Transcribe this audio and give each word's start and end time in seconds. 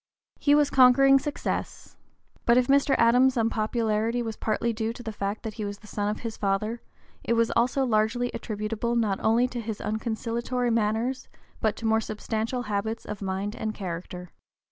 He 0.39 0.55
was 0.55 0.71
conquering 0.71 1.19
success. 1.19 1.95
But 2.47 2.57
if 2.57 2.65
Mr. 2.65 2.95
Adams's 2.97 3.37
unpopularity 3.37 4.23
was 4.23 4.35
partly 4.35 4.73
due 4.73 4.93
to 4.93 5.03
the 5.03 5.11
fact 5.11 5.43
that 5.43 5.53
he 5.53 5.63
was 5.63 5.77
the 5.77 5.85
son 5.85 6.09
of 6.09 6.21
his 6.21 6.37
father, 6.37 6.81
it 7.23 7.33
was 7.33 7.51
also 7.51 7.85
largely 7.85 8.31
attributable 8.33 8.95
not 8.95 9.19
only 9.21 9.47
to 9.49 9.61
his 9.61 9.77
unconciliatory 9.77 10.73
manners 10.73 11.27
but 11.59 11.75
to 11.75 11.85
more 11.85 12.01
substantial 12.01 12.63
habits 12.63 13.05
of 13.05 13.21
mind 13.21 13.55
and 13.55 13.75
character. 13.75 14.31